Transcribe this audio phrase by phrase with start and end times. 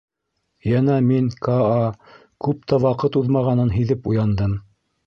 [0.69, 1.77] Йәнә мин, Каа,
[2.49, 4.63] күп тә ваҡыт уҙмағанын һиҙеп уяндым.